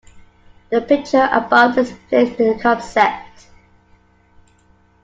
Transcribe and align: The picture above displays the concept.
The 0.71 0.81
picture 0.81 1.29
above 1.31 1.75
displays 1.75 2.35
the 2.35 2.57
concept. 2.59 3.45